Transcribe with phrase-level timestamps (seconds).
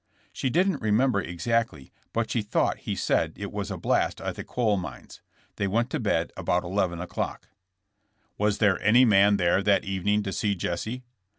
[0.33, 4.43] She didn't remember exactly, but she thought he said it was a blast at the
[4.43, 5.21] coal mines.
[5.57, 7.49] They went to bed about 11 o'clock.
[8.35, 11.03] *'Was there any man there that evening to see Jesse